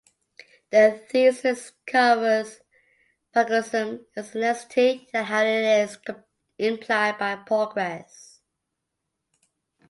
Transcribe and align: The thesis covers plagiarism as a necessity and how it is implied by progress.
The 0.71 0.99
thesis 1.11 1.73
covers 1.85 2.61
plagiarism 3.33 4.03
as 4.15 4.33
a 4.33 4.39
necessity 4.39 5.07
and 5.13 5.27
how 5.27 5.43
it 5.43 5.81
is 5.83 5.99
implied 6.57 7.19
by 7.19 7.35
progress. 7.35 8.41